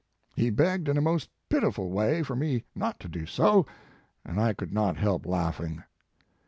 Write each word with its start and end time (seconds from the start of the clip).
He 0.35 0.49
begged 0.49 0.89
in 0.89 0.97
a 0.97 0.99
most 1.01 1.29
pitiful 1.47 1.91
way 1.91 2.23
for 2.23 2.35
rne 2.35 2.63
not 2.73 2.99
to 3.01 3.07
do 3.07 3.27
so, 3.27 3.67
and 4.25 4.39
I 4.41 4.51
could 4.51 4.73
not 4.73 4.97
help 4.97 5.27
laughing. 5.27 5.83